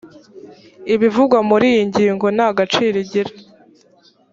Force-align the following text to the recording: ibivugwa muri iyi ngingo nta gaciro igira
ibivugwa 0.93 1.37
muri 1.49 1.65
iyi 1.73 1.83
ngingo 1.89 2.25
nta 2.35 2.47
gaciro 2.57 2.95
igira 3.03 3.31